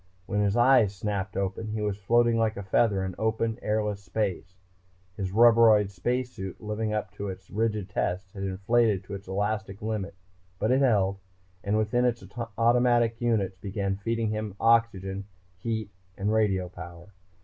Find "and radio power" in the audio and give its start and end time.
16.17-17.09